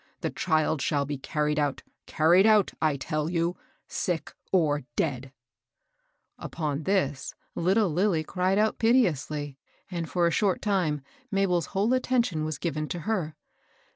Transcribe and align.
The 0.21 0.31
child 0.31 0.81
shall 0.81 1.05
be 1.05 1.19
carried 1.19 1.59
out,— 1.59 1.83
carried 2.07 2.47
out, 2.47 2.73
I 2.81 2.97
tell 2.97 3.29
you, 3.29 3.55
sick 3.87 4.33
or 4.51 4.81
deacL^^ 4.97 5.31
Upon 6.39 6.85
this, 6.85 7.35
little 7.53 7.87
Lilly 7.91 8.23
cried 8.23 8.57
out 8.57 8.79
piteously, 8.79 9.59
and, 9.91 10.09
for 10.09 10.25
a 10.25 10.31
short 10.31 10.59
time, 10.59 11.01
Mabel's 11.29 11.67
whole 11.77 11.93
attention 11.93 12.43
was 12.45 12.57
given 12.57 12.87
to 12.87 13.01
her. 13.01 13.35